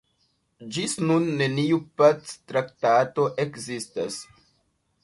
Ĝis 0.77 0.95
nun 1.09 1.27
neniu 1.41 1.79
pactraktato 2.01 3.31
ekzistas. 3.47 4.21